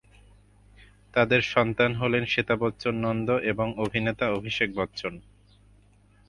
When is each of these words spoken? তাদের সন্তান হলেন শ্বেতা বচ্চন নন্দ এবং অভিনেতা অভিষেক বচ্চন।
তাদের 1.13 1.41
সন্তান 1.53 1.91
হলেন 1.95 2.23
শ্বেতা 2.25 2.55
বচ্চন 2.55 2.95
নন্দ 2.97 3.27
এবং 3.43 3.67
অভিনেতা 3.77 4.25
অভিষেক 4.31 4.69
বচ্চন। 4.75 5.13